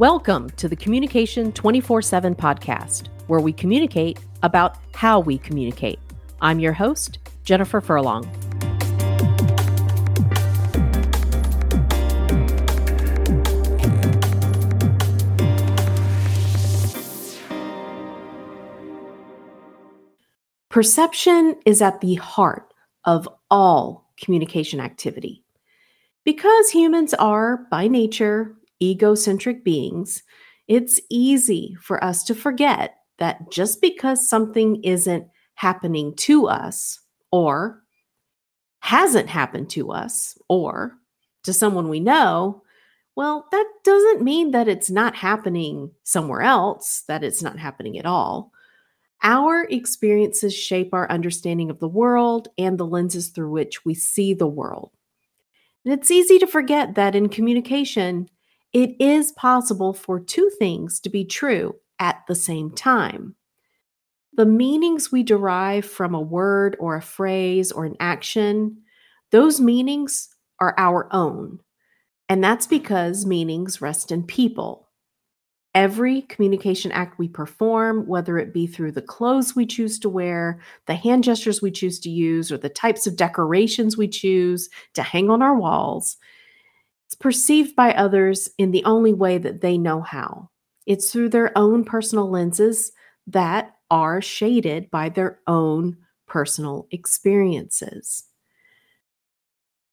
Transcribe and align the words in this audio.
Welcome 0.00 0.50
to 0.56 0.68
the 0.68 0.74
Communication 0.74 1.52
24 1.52 2.02
7 2.02 2.34
podcast, 2.34 3.06
where 3.28 3.38
we 3.38 3.52
communicate 3.52 4.18
about 4.42 4.76
how 4.92 5.20
we 5.20 5.38
communicate. 5.38 6.00
I'm 6.40 6.58
your 6.58 6.72
host, 6.72 7.20
Jennifer 7.44 7.80
Furlong. 7.80 8.24
Perception 20.70 21.54
is 21.64 21.80
at 21.80 22.00
the 22.00 22.16
heart 22.16 22.74
of 23.04 23.28
all 23.48 24.10
communication 24.20 24.80
activity. 24.80 25.44
Because 26.24 26.70
humans 26.70 27.14
are, 27.14 27.58
by 27.70 27.86
nature, 27.86 28.56
egocentric 28.82 29.64
beings, 29.64 30.22
it's 30.68 31.00
easy 31.10 31.76
for 31.80 32.02
us 32.02 32.24
to 32.24 32.34
forget 32.34 32.96
that 33.18 33.50
just 33.50 33.80
because 33.80 34.28
something 34.28 34.82
isn't 34.82 35.26
happening 35.54 36.14
to 36.16 36.46
us 36.46 37.00
or 37.30 37.82
hasn't 38.80 39.28
happened 39.28 39.70
to 39.70 39.90
us 39.90 40.36
or 40.48 40.94
to 41.44 41.52
someone 41.52 41.88
we 41.88 42.00
know, 42.00 42.62
well, 43.16 43.46
that 43.52 43.66
doesn't 43.84 44.22
mean 44.22 44.50
that 44.50 44.68
it's 44.68 44.90
not 44.90 45.14
happening 45.14 45.90
somewhere 46.02 46.42
else, 46.42 47.04
that 47.06 47.22
it's 47.22 47.42
not 47.42 47.58
happening 47.58 47.98
at 47.98 48.06
all. 48.06 48.50
Our 49.22 49.64
experiences 49.64 50.52
shape 50.54 50.92
our 50.92 51.10
understanding 51.10 51.70
of 51.70 51.78
the 51.78 51.88
world 51.88 52.48
and 52.58 52.76
the 52.76 52.86
lenses 52.86 53.28
through 53.28 53.50
which 53.50 53.84
we 53.84 53.94
see 53.94 54.34
the 54.34 54.46
world. 54.46 54.90
And 55.84 55.94
it's 55.94 56.10
easy 56.10 56.38
to 56.40 56.46
forget 56.46 56.94
that 56.96 57.14
in 57.14 57.28
communication, 57.28 58.28
it 58.74 58.96
is 59.00 59.32
possible 59.32 59.94
for 59.94 60.20
two 60.20 60.50
things 60.58 61.00
to 61.00 61.08
be 61.08 61.24
true 61.24 61.76
at 62.00 62.22
the 62.26 62.34
same 62.34 62.72
time. 62.72 63.36
The 64.36 64.44
meanings 64.44 65.12
we 65.12 65.22
derive 65.22 65.84
from 65.84 66.12
a 66.12 66.20
word 66.20 66.76
or 66.80 66.96
a 66.96 67.02
phrase 67.02 67.70
or 67.70 67.84
an 67.84 67.94
action, 68.00 68.78
those 69.30 69.60
meanings 69.60 70.28
are 70.60 70.74
our 70.76 71.08
own. 71.12 71.60
And 72.28 72.42
that's 72.42 72.66
because 72.66 73.24
meanings 73.24 73.80
rest 73.80 74.10
in 74.10 74.24
people. 74.24 74.88
Every 75.72 76.22
communication 76.22 76.90
act 76.90 77.18
we 77.18 77.28
perform, 77.28 78.06
whether 78.08 78.38
it 78.38 78.52
be 78.52 78.66
through 78.66 78.92
the 78.92 79.02
clothes 79.02 79.54
we 79.54 79.66
choose 79.66 80.00
to 80.00 80.08
wear, 80.08 80.60
the 80.86 80.94
hand 80.94 81.24
gestures 81.24 81.62
we 81.62 81.70
choose 81.70 82.00
to 82.00 82.10
use, 82.10 82.50
or 82.50 82.58
the 82.58 82.68
types 82.68 83.06
of 83.06 83.16
decorations 83.16 83.96
we 83.96 84.08
choose 84.08 84.68
to 84.94 85.02
hang 85.02 85.30
on 85.30 85.42
our 85.42 85.56
walls, 85.56 86.16
it's 87.06 87.14
perceived 87.14 87.76
by 87.76 87.92
others 87.92 88.50
in 88.58 88.70
the 88.70 88.84
only 88.84 89.12
way 89.12 89.38
that 89.38 89.60
they 89.60 89.78
know 89.78 90.00
how. 90.00 90.50
It's 90.86 91.10
through 91.10 91.30
their 91.30 91.56
own 91.56 91.84
personal 91.84 92.30
lenses 92.30 92.92
that 93.26 93.76
are 93.90 94.20
shaded 94.20 94.90
by 94.90 95.08
their 95.08 95.40
own 95.46 95.96
personal 96.26 96.86
experiences. 96.90 98.24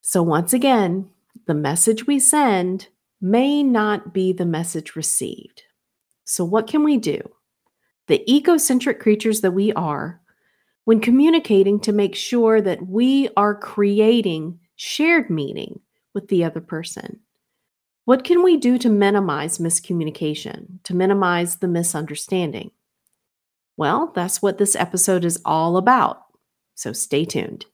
So, 0.02 0.23
once 0.23 0.54
again, 0.54 1.09
the 1.48 1.54
message 1.54 2.08
we 2.08 2.20
send 2.20 2.88
may 3.22 3.62
not 3.64 4.14
be 4.14 4.34
the 4.34 4.45
message 4.45 4.95
received. 4.95 5.64
So, 6.26 6.44
what 6.44 6.67
can 6.67 6.84
we 6.84 6.98
do? 6.98 7.22
The 8.08 8.23
egocentric 8.32 9.00
creatures 9.00 9.42
that 9.42 9.52
we 9.52 9.72
are, 9.73 10.20
when 10.86 11.00
communicating 11.00 11.80
to 11.82 11.92
make 11.92 12.16
sure 12.16 12.62
that 12.62 12.88
we 12.88 13.30
are 13.38 13.56
creating 13.56 14.59
shared 14.76 15.30
meaning 15.30 15.80
with 16.14 16.28
the 16.28 16.44
other 16.44 16.62
person. 16.62 17.20
What 18.06 18.23
can 18.23 18.44
we 18.44 18.58
do 18.58 18.78
to 18.80 18.90
minimize 18.90 19.58
miscommunication, 19.58 20.83
to 20.83 20.95
minimize 20.95 21.58
the 21.58 21.67
misunderstanding? 21.67 22.72
Well, 23.77 24.11
that's 24.14 24.42
what 24.42 24.58
this 24.58 24.76
episode 24.76 25.23
is 25.23 25.39
all 25.45 25.77
about. 25.77 26.23
So 26.76 26.94
stay 26.94 27.26
tuned. 27.26 27.66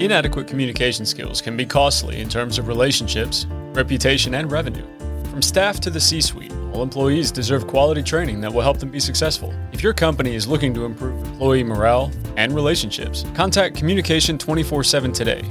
Inadequate 0.00 0.46
communication 0.46 1.04
skills 1.04 1.40
can 1.40 1.56
be 1.56 1.66
costly 1.66 2.20
in 2.20 2.28
terms 2.28 2.58
of 2.58 2.68
relationships, 2.68 3.46
reputation, 3.72 4.34
and 4.34 4.52
revenue. 4.52 4.86
From 5.24 5.42
staff 5.42 5.80
to 5.80 5.90
the 5.90 6.00
C 6.00 6.20
suite, 6.20 6.52
all 6.72 6.82
employees 6.82 7.30
deserve 7.30 7.66
quality 7.66 8.02
training 8.02 8.40
that 8.40 8.50
will 8.52 8.62
help 8.62 8.78
them 8.78 8.90
be 8.90 9.00
successful. 9.00 9.54
If 9.72 9.82
your 9.82 9.94
company 9.94 10.34
is 10.34 10.46
looking 10.46 10.74
to 10.74 10.84
improve 10.84 11.24
employee 11.24 11.64
morale 11.64 12.12
and 12.36 12.54
relationships, 12.54 13.24
contact 13.34 13.76
Communication 13.76 14.36
24 14.38 14.84
7 14.84 15.12
today 15.12 15.42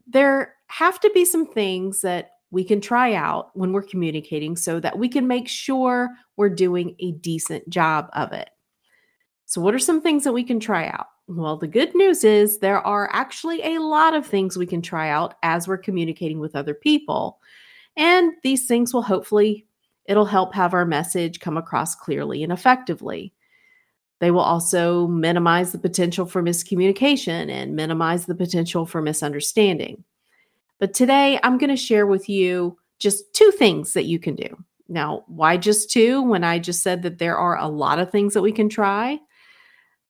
There 0.07 0.55
have 0.65 0.99
to 1.01 1.11
be 1.13 1.25
some 1.25 1.45
things 1.45 2.01
that 2.01 2.31
we 2.49 2.63
can 2.63 2.81
try 2.81 3.13
out 3.13 3.51
when 3.53 3.71
we're 3.71 3.83
communicating 3.83 4.55
so 4.55 4.79
that 4.79 4.97
we 4.97 5.07
can 5.07 5.27
make 5.27 5.47
sure 5.47 6.09
we're 6.37 6.49
doing 6.49 6.95
a 6.97 7.11
decent 7.11 7.69
job 7.69 8.09
of 8.13 8.33
it. 8.33 8.49
So, 9.45 9.61
what 9.61 9.75
are 9.75 9.79
some 9.79 10.01
things 10.01 10.23
that 10.23 10.33
we 10.33 10.43
can 10.43 10.59
try 10.59 10.87
out? 10.87 11.05
Well, 11.27 11.55
the 11.55 11.67
good 11.67 11.93
news 11.93 12.23
is 12.23 12.57
there 12.57 12.81
are 12.81 13.07
actually 13.13 13.61
a 13.61 13.79
lot 13.79 14.15
of 14.15 14.25
things 14.25 14.57
we 14.57 14.65
can 14.65 14.81
try 14.81 15.11
out 15.11 15.35
as 15.43 15.67
we're 15.67 15.77
communicating 15.77 16.39
with 16.39 16.55
other 16.55 16.73
people. 16.73 17.37
And 17.95 18.33
these 18.41 18.65
things 18.65 18.91
will 18.91 19.03
hopefully 19.03 19.67
it'll 20.05 20.25
help 20.25 20.55
have 20.55 20.73
our 20.73 20.83
message 20.83 21.41
come 21.41 21.57
across 21.57 21.93
clearly 21.93 22.41
and 22.41 22.51
effectively. 22.51 23.35
They 24.21 24.29
will 24.29 24.41
also 24.41 25.07
minimize 25.07 25.71
the 25.71 25.79
potential 25.79 26.27
for 26.27 26.43
miscommunication 26.43 27.49
and 27.49 27.75
minimize 27.75 28.27
the 28.27 28.35
potential 28.35 28.85
for 28.85 29.01
misunderstanding. 29.01 30.03
But 30.79 30.93
today 30.93 31.39
I'm 31.41 31.57
going 31.57 31.71
to 31.71 31.75
share 31.75 32.05
with 32.05 32.29
you 32.29 32.77
just 32.99 33.33
two 33.33 33.49
things 33.49 33.93
that 33.93 34.05
you 34.05 34.19
can 34.19 34.35
do. 34.35 34.63
Now, 34.87 35.23
why 35.25 35.57
just 35.57 35.89
two 35.89 36.21
when 36.21 36.43
I 36.43 36.59
just 36.59 36.83
said 36.83 37.01
that 37.01 37.17
there 37.17 37.35
are 37.35 37.57
a 37.57 37.67
lot 37.67 37.97
of 37.97 38.11
things 38.11 38.35
that 38.35 38.43
we 38.43 38.51
can 38.51 38.69
try? 38.69 39.19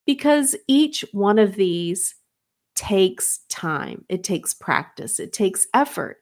Because 0.06 0.58
each 0.68 1.06
one 1.14 1.40
of 1.40 1.56
these 1.56 2.14
takes 2.76 3.40
time, 3.48 4.04
it 4.10 4.26
takes 4.26 4.54
practice, 4.54 5.22
it 5.22 5.32
takes 5.32 5.68
effort. 5.74 6.18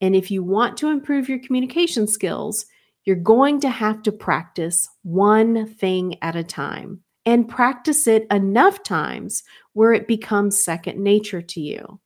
And 0.00 0.16
if 0.16 0.30
you 0.30 0.42
want 0.42 0.78
to 0.78 0.88
improve 0.88 1.28
your 1.28 1.40
communication 1.40 2.06
skills, 2.06 2.64
you're 3.04 3.16
going 3.16 3.60
to 3.60 3.68
have 3.68 4.02
to 4.04 4.12
practice 4.12 4.88
one 5.02 5.66
thing 5.66 6.16
at 6.22 6.34
a 6.34 6.44
time 6.44 7.02
and 7.28 7.46
practice 7.46 8.06
it 8.06 8.26
enough 8.30 8.82
times 8.82 9.42
where 9.74 9.92
it 9.92 10.08
becomes 10.08 10.58
second 10.58 10.98
nature 10.98 11.42
to 11.42 11.60
you. 11.60 12.00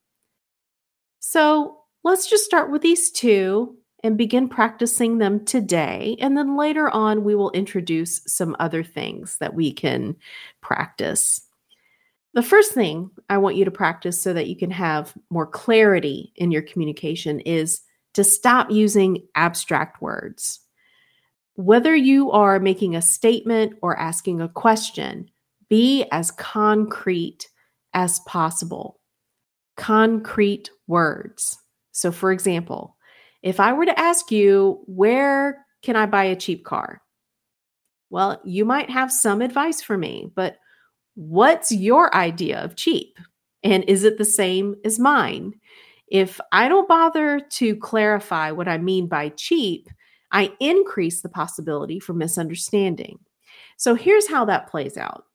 So 1.21 1.78
let's 2.03 2.28
just 2.28 2.44
start 2.44 2.72
with 2.72 2.83
these 2.83 3.12
two 3.12 3.77
and 4.03 4.19
begin 4.19 4.49
practicing 4.49 5.19
them 5.19 5.44
today. 5.44 6.16
And 6.19 6.37
then 6.37 6.56
later 6.56 6.91
on, 6.91 7.22
we 7.22 7.37
will 7.37 7.53
introduce 7.53 8.21
some 8.27 8.56
other 8.59 8.82
things 8.82 9.37
that 9.38 9.55
we 9.55 9.72
can 9.72 10.16
practice. 10.61 11.41
The 12.34 12.43
first 12.43 12.72
thing 12.72 13.09
I 13.31 13.38
want 13.38 13.55
you 13.55 13.65
to 13.65 13.71
practice 13.71 14.21
so 14.21 14.32
that 14.32 14.49
you 14.49 14.56
can 14.56 14.72
have 14.72 15.15
more 15.31 15.47
clarity 15.47 16.32
in 16.35 16.50
your 16.50 16.62
communication 16.62 17.38
is 17.38 17.81
to 18.14 18.25
stop 18.25 18.73
using 18.73 19.29
abstract 19.37 20.02
words. 20.02 20.62
Whether 21.54 21.94
you 21.94 22.31
are 22.31 22.58
making 22.58 22.96
a 22.96 23.02
statement 23.02 23.75
or 23.82 23.99
asking 23.99 24.40
a 24.40 24.49
question, 24.49 25.31
be 25.69 26.06
as 26.10 26.31
concrete 26.31 27.49
as 27.94 28.20
possible. 28.20 29.00
Concrete 29.76 30.70
words. 30.87 31.58
So, 31.93 32.10
for 32.10 32.32
example, 32.32 32.96
if 33.43 33.60
I 33.60 33.72
were 33.72 33.87
to 33.87 33.99
ask 33.99 34.31
you, 34.31 34.82
where 34.87 35.66
can 35.82 35.96
I 35.96 36.06
buy 36.06 36.25
a 36.25 36.37
cheap 36.37 36.64
car? 36.64 37.02
Well, 38.08 38.40
you 38.44 38.64
might 38.64 38.90
have 38.90 39.10
some 39.10 39.43
advice 39.43 39.82
for 39.82 39.99
me, 39.99 40.31
but 40.34 40.58
What's 41.14 41.70
your 41.70 42.14
idea 42.14 42.60
of 42.60 42.76
cheap? 42.76 43.19
And 43.62 43.84
is 43.84 44.04
it 44.04 44.19
the 44.19 44.25
same 44.25 44.76
as 44.84 44.99
mine? 44.99 45.52
If 46.08 46.40
I 46.52 46.69
don't 46.69 46.88
bother 46.88 47.40
to 47.40 47.76
clarify 47.76 48.50
what 48.50 48.69
I 48.69 48.78
mean 48.78 49.06
by 49.08 49.31
cheap, 49.31 49.88
I 50.32 50.52
increase 50.61 51.20
the 51.20 51.29
possibility 51.29 52.00
for 52.00 52.14
misunderstanding. 52.14 53.19
So 53.76 53.94
here's 53.94 54.29
how 54.29 54.44
that 54.46 54.70
plays 54.70 54.96
out. 54.96 55.26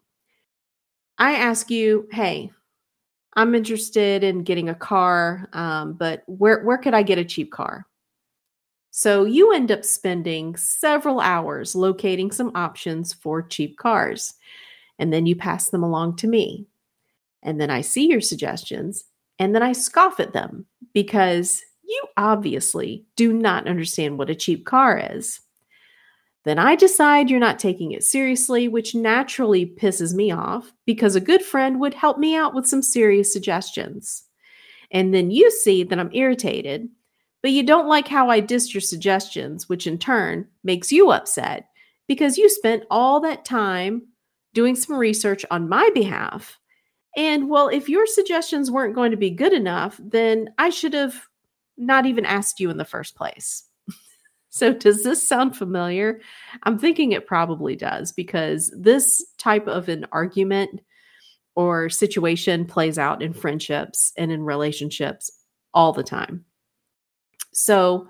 I 1.17 1.33
ask 1.33 1.69
you, 1.69 2.07
hey, 2.11 2.51
I'm 3.35 3.55
interested 3.55 4.23
in 4.23 4.43
getting 4.43 4.69
a 4.69 4.75
car, 4.75 5.47
um, 5.53 5.93
but 5.93 6.23
where, 6.25 6.63
where 6.63 6.77
could 6.77 6.93
I 6.93 7.03
get 7.03 7.19
a 7.19 7.25
cheap 7.25 7.51
car? 7.51 7.85
So 8.91 9.25
you 9.25 9.53
end 9.53 9.71
up 9.71 9.85
spending 9.85 10.55
several 10.55 11.19
hours 11.19 11.75
locating 11.75 12.31
some 12.31 12.51
options 12.55 13.13
for 13.13 13.43
cheap 13.43 13.77
cars. 13.77 14.33
And 14.97 15.13
then 15.13 15.27
you 15.27 15.35
pass 15.35 15.69
them 15.69 15.83
along 15.83 16.15
to 16.17 16.27
me. 16.27 16.65
And 17.43 17.61
then 17.61 17.69
I 17.69 17.81
see 17.81 18.07
your 18.09 18.21
suggestions 18.21 19.05
and 19.37 19.53
then 19.53 19.61
I 19.61 19.71
scoff 19.71 20.19
at 20.19 20.33
them 20.33 20.65
because 20.93 21.61
obviously 22.17 23.05
do 23.15 23.31
not 23.31 23.67
understand 23.67 24.17
what 24.17 24.29
a 24.29 24.35
cheap 24.35 24.65
car 24.65 24.97
is. 25.13 25.39
Then 26.43 26.59
I 26.59 26.75
decide 26.75 27.29
you're 27.29 27.39
not 27.39 27.59
taking 27.59 27.91
it 27.91 28.03
seriously, 28.03 28.67
which 28.67 28.95
naturally 28.95 29.65
pisses 29.65 30.13
me 30.13 30.31
off 30.31 30.71
because 30.85 31.15
a 31.15 31.21
good 31.21 31.41
friend 31.41 31.79
would 31.79 31.93
help 31.93 32.17
me 32.17 32.35
out 32.35 32.53
with 32.53 32.65
some 32.65 32.81
serious 32.81 33.31
suggestions. 33.31 34.23
And 34.91 35.13
then 35.13 35.29
you 35.29 35.51
see 35.51 35.83
that 35.83 35.99
I'm 35.99 36.13
irritated, 36.13 36.87
but 37.41 37.51
you 37.51 37.63
don't 37.63 37.89
like 37.89 38.07
how 38.07 38.29
I 38.29 38.41
dissed 38.41 38.73
your 38.73 38.81
suggestions, 38.81 39.67
which 39.67 39.87
in 39.87 39.97
turn 39.97 40.47
makes 40.63 40.91
you 40.91 41.11
upset 41.11 41.67
because 42.07 42.37
you 42.37 42.49
spent 42.49 42.83
all 42.89 43.19
that 43.19 43.43
time 43.43 44.03
doing 44.53 44.75
some 44.75 44.95
research 44.95 45.45
on 45.51 45.69
my 45.69 45.89
behalf. 45.93 46.57
And 47.17 47.49
well, 47.49 47.67
if 47.67 47.89
your 47.89 48.05
suggestions 48.05 48.71
weren't 48.71 48.95
going 48.95 49.11
to 49.11 49.17
be 49.17 49.29
good 49.29 49.53
enough, 49.53 49.99
then 50.01 50.49
I 50.57 50.69
should 50.69 50.93
have 50.93 51.27
not 51.77 52.05
even 52.05 52.25
asked 52.25 52.59
you 52.59 52.69
in 52.69 52.77
the 52.77 52.85
first 52.85 53.15
place. 53.15 53.63
so, 54.49 54.73
does 54.73 55.03
this 55.03 55.27
sound 55.27 55.55
familiar? 55.55 56.21
I'm 56.63 56.79
thinking 56.79 57.11
it 57.11 57.27
probably 57.27 57.75
does 57.75 58.11
because 58.11 58.73
this 58.77 59.23
type 59.37 59.67
of 59.67 59.89
an 59.89 60.05
argument 60.11 60.81
or 61.55 61.89
situation 61.89 62.65
plays 62.65 62.99
out 62.99 63.21
in 63.23 63.33
friendships 63.33 64.13
and 64.17 64.31
in 64.31 64.43
relationships 64.43 65.31
all 65.73 65.91
the 65.91 66.03
time. 66.03 66.45
So, 67.53 68.07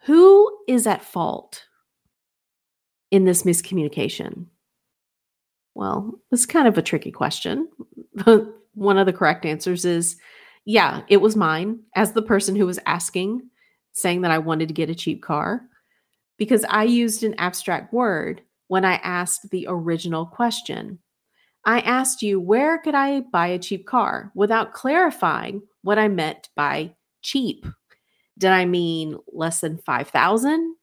who 0.00 0.56
is 0.68 0.86
at 0.86 1.04
fault 1.04 1.64
in 3.10 3.24
this 3.24 3.42
miscommunication? 3.42 4.46
Well, 5.74 6.18
it's 6.32 6.46
kind 6.46 6.66
of 6.66 6.78
a 6.78 6.82
tricky 6.82 7.12
question. 7.12 7.68
One 8.74 8.98
of 8.98 9.06
the 9.06 9.12
correct 9.12 9.44
answers 9.44 9.84
is 9.84 10.16
yeah, 10.66 11.02
it 11.08 11.18
was 11.18 11.36
mine 11.36 11.80
as 11.94 12.12
the 12.12 12.22
person 12.22 12.56
who 12.56 12.66
was 12.66 12.80
asking, 12.84 13.48
saying 13.92 14.20
that 14.22 14.32
I 14.32 14.38
wanted 14.38 14.68
to 14.68 14.74
get 14.74 14.90
a 14.90 14.94
cheap 14.94 15.22
car, 15.22 15.62
because 16.36 16.66
I 16.68 16.82
used 16.82 17.22
an 17.22 17.34
abstract 17.38 17.94
word 17.94 18.42
when 18.66 18.84
I 18.84 18.94
asked 18.96 19.48
the 19.50 19.66
original 19.68 20.26
question. 20.26 20.98
I 21.64 21.80
asked 21.80 22.20
you, 22.20 22.38
where 22.40 22.78
could 22.78 22.94
I 22.94 23.20
buy 23.20 23.46
a 23.46 23.58
cheap 23.58 23.86
car 23.86 24.32
without 24.34 24.74
clarifying 24.74 25.62
what 25.82 25.98
I 25.98 26.08
meant 26.08 26.48
by 26.56 26.94
cheap? 27.22 27.64
Did 28.36 28.50
I 28.50 28.66
mean 28.66 29.16
less 29.32 29.60
than 29.60 29.78
5,000? 29.78 30.76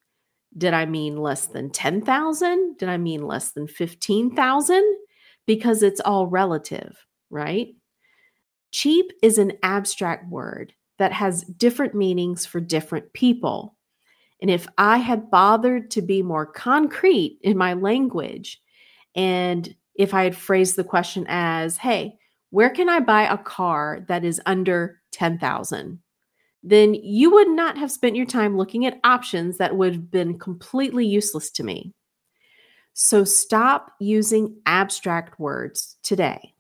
Did 0.57 0.73
I 0.73 0.85
mean 0.85 1.17
less 1.17 1.47
than 1.47 1.69
10,000? 1.71 2.77
Did 2.77 2.89
I 2.89 2.97
mean 2.97 3.27
less 3.27 3.51
than 3.51 3.67
15,000? 3.67 4.97
Because 5.45 5.83
it's 5.83 6.01
all 6.01 6.27
relative, 6.27 6.95
right? 7.29 7.75
Cheap 8.73 9.13
is 9.21 9.37
an 9.37 9.53
abstract 9.61 10.27
word 10.29 10.73
that 10.97 11.13
has 11.13 11.43
different 11.43 11.93
meanings 11.93 12.45
for 12.45 12.59
different 12.59 13.13
people. 13.13 13.75
And 14.41 14.49
if 14.49 14.67
I 14.77 14.97
had 14.97 15.29
bothered 15.29 15.91
to 15.91 16.01
be 16.01 16.23
more 16.23 16.47
concrete 16.47 17.37
in 17.43 17.55
my 17.55 17.73
language, 17.73 18.59
and 19.15 19.73
if 19.93 20.15
I 20.15 20.23
had 20.23 20.35
phrased 20.35 20.75
the 20.75 20.83
question 20.83 21.25
as, 21.29 21.77
hey, 21.77 22.17
where 22.49 22.71
can 22.71 22.89
I 22.89 22.99
buy 22.99 23.23
a 23.23 23.37
car 23.37 24.03
that 24.07 24.25
is 24.25 24.41
under 24.47 24.99
10,000? 25.11 25.99
Then 26.63 26.95
you 26.95 27.31
would 27.31 27.49
not 27.49 27.77
have 27.77 27.91
spent 27.91 28.15
your 28.15 28.25
time 28.25 28.57
looking 28.57 28.87
at 28.87 28.99
options 29.03 29.59
that 29.59 29.75
would 29.75 29.93
have 29.93 30.09
been 30.09 30.39
completely 30.39 31.05
useless 31.05 31.51
to 31.51 31.63
me. 31.63 31.93
So 32.93 33.23
stop 33.23 33.91
using 33.99 34.57
abstract 34.65 35.39
words 35.39 35.97
today. 36.01 36.53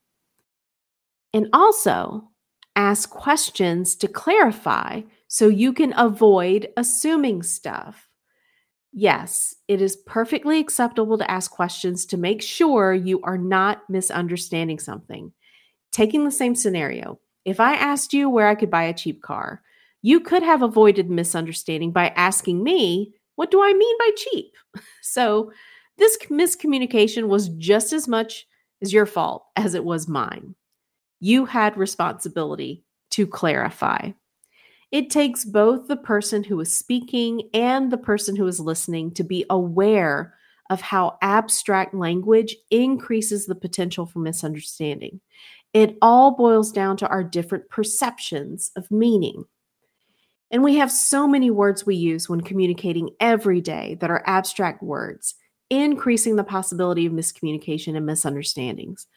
And 1.33 1.49
also 1.53 2.29
ask 2.75 3.09
questions 3.09 3.95
to 3.95 4.07
clarify 4.07 5.01
so 5.27 5.47
you 5.47 5.73
can 5.73 5.93
avoid 5.97 6.69
assuming 6.77 7.43
stuff. 7.43 8.09
Yes, 8.91 9.55
it 9.67 9.81
is 9.81 9.95
perfectly 9.95 10.59
acceptable 10.59 11.17
to 11.17 11.29
ask 11.29 11.49
questions 11.49 12.05
to 12.07 12.17
make 12.17 12.41
sure 12.43 12.93
you 12.93 13.21
are 13.23 13.37
not 13.39 13.81
misunderstanding 13.89 14.77
something. 14.77 15.33
Taking 15.91 16.23
the 16.23 16.31
same 16.31 16.53
scenario, 16.53 17.19
if 17.45 17.59
I 17.59 17.73
asked 17.73 18.13
you 18.13 18.29
where 18.29 18.47
I 18.47 18.55
could 18.55 18.69
buy 18.69 18.83
a 18.83 18.93
cheap 18.93 19.23
car, 19.23 19.63
you 20.03 20.19
could 20.19 20.43
have 20.43 20.61
avoided 20.61 21.09
misunderstanding 21.09 21.91
by 21.91 22.09
asking 22.09 22.63
me, 22.63 23.13
What 23.35 23.49
do 23.49 23.63
I 23.63 23.73
mean 23.73 23.97
by 23.97 24.11
cheap? 24.15 24.53
So, 25.01 25.51
this 25.97 26.17
miscommunication 26.31 27.27
was 27.27 27.49
just 27.49 27.93
as 27.93 28.07
much 28.07 28.47
as 28.81 28.91
your 28.91 29.05
fault 29.05 29.45
as 29.55 29.75
it 29.75 29.83
was 29.83 30.07
mine 30.07 30.55
you 31.23 31.45
had 31.45 31.77
responsibility 31.77 32.83
to 33.09 33.25
clarify. 33.25 34.11
It 34.91 35.09
takes 35.09 35.45
both 35.45 35.87
the 35.87 35.95
person 35.95 36.43
who 36.43 36.59
is 36.59 36.75
speaking 36.75 37.49
and 37.53 37.89
the 37.89 37.97
person 37.97 38.35
who 38.35 38.45
is 38.45 38.59
listening 38.59 39.11
to 39.13 39.23
be 39.23 39.45
aware 39.49 40.33
of 40.69 40.81
how 40.81 41.17
abstract 41.21 41.93
language 41.93 42.57
increases 42.71 43.45
the 43.45 43.55
potential 43.55 44.05
for 44.05 44.19
misunderstanding. 44.19 45.21
It 45.71 45.97
all 46.01 46.31
boils 46.31 46.73
down 46.73 46.97
to 46.97 47.07
our 47.07 47.23
different 47.23 47.69
perceptions 47.69 48.71
of 48.75 48.91
meaning. 48.91 49.45
And 50.51 50.61
we 50.61 50.75
have 50.75 50.91
so 50.91 51.25
many 51.25 51.49
words 51.49 51.85
we 51.85 51.95
use 51.95 52.27
when 52.27 52.41
communicating 52.41 53.11
every 53.21 53.61
day 53.61 53.95
that 54.01 54.11
are 54.11 54.23
abstract 54.27 54.83
words, 54.83 55.35
increasing 55.69 56.35
the 56.35 56.43
possibility 56.43 57.05
of 57.05 57.13
miscommunication 57.13 57.95
and 57.95 58.05
misunderstandings. 58.05 59.07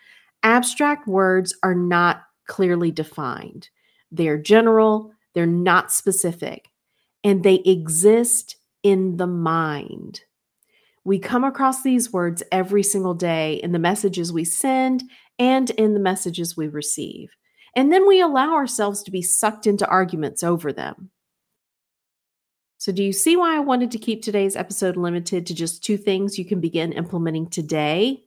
Abstract 0.46 1.08
words 1.08 1.52
are 1.64 1.74
not 1.74 2.22
clearly 2.46 2.92
defined, 2.92 3.68
they're 4.12 4.38
general, 4.38 5.10
they're 5.34 5.44
not 5.44 5.90
specific, 5.90 6.70
and 7.24 7.42
they 7.42 7.56
exist 7.56 8.54
in 8.84 9.16
the 9.16 9.26
mind. 9.26 10.20
We 11.02 11.18
come 11.18 11.42
across 11.42 11.82
these 11.82 12.12
words 12.12 12.44
every 12.52 12.84
single 12.84 13.12
day 13.12 13.54
in 13.54 13.72
the 13.72 13.80
messages 13.80 14.32
we 14.32 14.44
send 14.44 15.02
and 15.36 15.70
in 15.70 15.94
the 15.94 16.00
messages 16.00 16.56
we 16.56 16.68
receive. 16.68 17.32
And 17.74 17.92
then 17.92 18.06
we 18.06 18.20
allow 18.20 18.54
ourselves 18.54 19.02
to 19.02 19.10
be 19.10 19.22
sucked 19.22 19.66
into 19.66 19.88
arguments 19.88 20.44
over 20.44 20.72
them. 20.72 21.10
So, 22.78 22.92
do 22.92 23.02
you 23.02 23.12
see 23.12 23.36
why 23.36 23.56
I 23.56 23.60
wanted 23.60 23.90
to 23.90 23.98
keep 23.98 24.22
today's 24.22 24.54
episode 24.54 24.96
limited 24.96 25.44
to 25.46 25.54
just 25.54 25.82
two 25.82 25.96
things 25.96 26.38
you 26.38 26.44
can 26.44 26.60
begin 26.60 26.92
implementing 26.92 27.48
today 27.48 28.25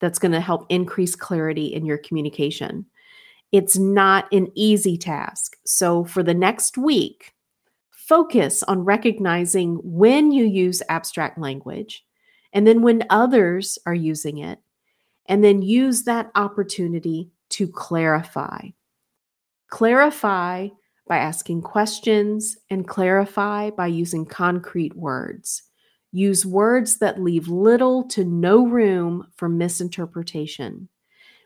that's 0.00 0.18
going 0.18 0.32
to 0.32 0.40
help 0.40 0.66
increase 0.68 1.14
clarity 1.14 1.66
in 1.66 1.84
your 1.84 1.98
communication. 1.98 2.86
It's 3.52 3.76
not 3.76 4.32
an 4.32 4.48
easy 4.54 4.96
task. 4.96 5.56
So, 5.64 6.04
for 6.04 6.22
the 6.22 6.34
next 6.34 6.78
week, 6.78 7.32
focus 7.90 8.62
on 8.64 8.84
recognizing 8.84 9.76
when 9.82 10.32
you 10.32 10.44
use 10.44 10.82
abstract 10.88 11.38
language 11.38 12.04
and 12.52 12.66
then 12.66 12.82
when 12.82 13.04
others 13.10 13.78
are 13.86 13.94
using 13.94 14.38
it, 14.38 14.58
and 15.26 15.44
then 15.44 15.62
use 15.62 16.02
that 16.04 16.30
opportunity 16.34 17.30
to 17.50 17.68
clarify. 17.68 18.68
Clarify 19.68 20.68
by 21.06 21.18
asking 21.18 21.62
questions 21.62 22.56
and 22.68 22.88
clarify 22.88 23.70
by 23.70 23.86
using 23.86 24.26
concrete 24.26 24.96
words. 24.96 25.62
Use 26.12 26.44
words 26.44 26.98
that 26.98 27.22
leave 27.22 27.48
little 27.48 28.04
to 28.08 28.24
no 28.24 28.66
room 28.66 29.28
for 29.36 29.48
misinterpretation. 29.48 30.88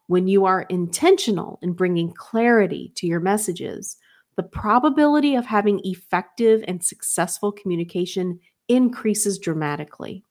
When 0.06 0.26
you 0.26 0.44
are 0.46 0.62
intentional 0.62 1.58
in 1.62 1.72
bringing 1.72 2.12
clarity 2.12 2.92
to 2.96 3.06
your 3.06 3.20
messages, 3.20 3.96
the 4.36 4.42
probability 4.42 5.36
of 5.36 5.46
having 5.46 5.80
effective 5.84 6.64
and 6.66 6.82
successful 6.82 7.52
communication 7.52 8.40
increases 8.68 9.38
dramatically. 9.38 10.24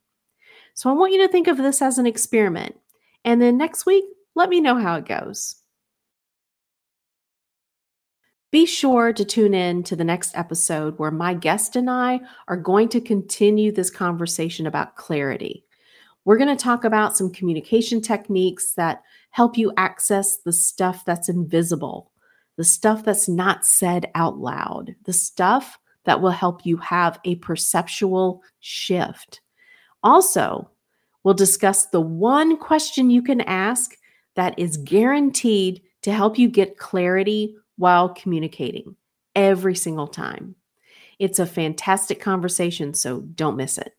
So 0.73 0.89
I 0.89 0.93
want 0.93 1.13
you 1.13 1.21
to 1.25 1.31
think 1.31 1.47
of 1.47 1.57
this 1.57 1.81
as 1.81 1.97
an 1.97 2.07
experiment. 2.07 2.75
And 3.23 3.41
then 3.41 3.57
next 3.57 3.85
week, 3.85 4.05
let 4.35 4.49
me 4.49 4.59
know 4.59 4.75
how 4.75 4.95
it 4.95 5.05
goes. 5.05 5.55
Be 8.53 8.67
sure 8.67 9.11
to 9.13 9.25
tune 9.25 9.55
in 9.55 9.81
to 9.81 9.95
the 9.95 10.03
next 10.03 10.37
episode 10.37 10.99
where 10.99 11.09
my 11.09 11.33
guest 11.33 11.75
and 11.75 11.89
I 11.89 12.21
are 12.47 12.55
going 12.55 12.87
to 12.89 13.01
continue 13.01 13.71
this 13.71 13.89
conversation 13.89 14.67
about 14.67 14.95
clarity. 14.95 15.65
We're 16.23 16.37
going 16.37 16.55
to 16.55 16.63
talk 16.63 16.83
about 16.83 17.17
some 17.17 17.33
communication 17.33 17.99
techniques 17.99 18.73
that 18.73 19.01
help 19.31 19.57
you 19.57 19.73
access 19.75 20.37
the 20.37 20.53
stuff 20.53 21.03
that's 21.03 21.29
invisible, 21.29 22.11
the 22.55 22.63
stuff 22.63 23.03
that's 23.03 23.27
not 23.27 23.65
said 23.65 24.11
out 24.13 24.37
loud, 24.37 24.93
the 25.05 25.13
stuff 25.13 25.79
that 26.03 26.21
will 26.21 26.29
help 26.29 26.63
you 26.63 26.77
have 26.77 27.19
a 27.25 27.37
perceptual 27.37 28.43
shift. 28.59 29.41
Also, 30.03 30.69
we'll 31.23 31.33
discuss 31.33 31.87
the 31.87 32.01
one 32.01 32.57
question 32.57 33.09
you 33.09 33.23
can 33.23 33.41
ask 33.41 33.95
that 34.35 34.53
is 34.59 34.77
guaranteed 34.77 35.81
to 36.03 36.11
help 36.11 36.37
you 36.37 36.47
get 36.49 36.77
clarity 36.77 37.55
while 37.77 38.09
communicating 38.09 38.95
every 39.35 39.75
single 39.75 40.07
time. 40.07 40.55
It's 41.19 41.39
a 41.39 41.45
fantastic 41.45 42.19
conversation, 42.19 42.93
so 42.93 43.21
don't 43.21 43.57
miss 43.57 43.77
it. 43.77 43.93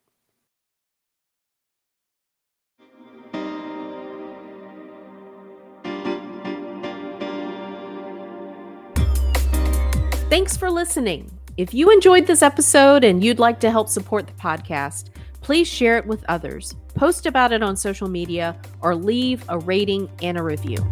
Thanks 10.30 10.56
for 10.56 10.68
listening. 10.68 11.30
If 11.56 11.72
you 11.72 11.90
enjoyed 11.90 12.26
this 12.26 12.42
episode 12.42 13.04
and 13.04 13.22
you'd 13.22 13.38
like 13.38 13.60
to 13.60 13.70
help 13.70 13.88
support 13.88 14.26
the 14.26 14.32
podcast, 14.32 15.10
please 15.40 15.68
share 15.68 15.96
it 15.96 16.06
with 16.06 16.24
others, 16.28 16.74
post 16.94 17.26
about 17.26 17.52
it 17.52 17.62
on 17.62 17.76
social 17.76 18.08
media, 18.08 18.56
or 18.80 18.96
leave 18.96 19.44
a 19.48 19.58
rating 19.60 20.10
and 20.20 20.36
a 20.36 20.42
review. 20.42 20.84